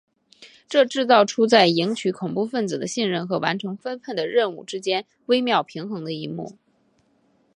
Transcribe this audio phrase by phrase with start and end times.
[0.67, 6.57] 这制造出在赢取恐怖份子的信任和完成分配的任务之间微妙平衡的一幕。